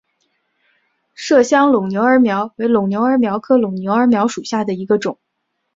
[1.15, 5.19] 麝香尨牛儿苗为牻牛儿苗科牻牛儿苗属下的一个种。